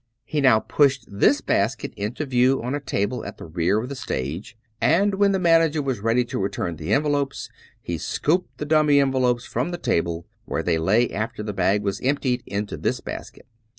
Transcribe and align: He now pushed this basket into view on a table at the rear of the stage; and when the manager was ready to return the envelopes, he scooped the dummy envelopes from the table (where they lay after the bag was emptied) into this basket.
He 0.25 0.41
now 0.41 0.61
pushed 0.61 1.05
this 1.07 1.41
basket 1.41 1.93
into 1.95 2.25
view 2.25 2.59
on 2.63 2.73
a 2.73 2.79
table 2.79 3.23
at 3.23 3.37
the 3.37 3.45
rear 3.45 3.77
of 3.79 3.87
the 3.87 3.95
stage; 3.95 4.57
and 4.81 5.13
when 5.13 5.31
the 5.31 5.37
manager 5.37 5.79
was 5.79 5.99
ready 5.99 6.25
to 6.25 6.39
return 6.39 6.77
the 6.77 6.91
envelopes, 6.91 7.51
he 7.79 7.99
scooped 7.99 8.57
the 8.57 8.65
dummy 8.65 8.99
envelopes 8.99 9.45
from 9.45 9.69
the 9.69 9.77
table 9.77 10.25
(where 10.45 10.63
they 10.63 10.79
lay 10.79 11.11
after 11.11 11.43
the 11.43 11.53
bag 11.53 11.83
was 11.83 12.01
emptied) 12.01 12.41
into 12.47 12.77
this 12.77 12.99
basket. 12.99 13.45